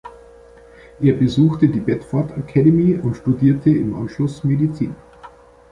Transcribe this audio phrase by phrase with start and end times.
[0.99, 4.95] Er besuchte die "Bedford Academy" und studierte im Anschluss Medizin.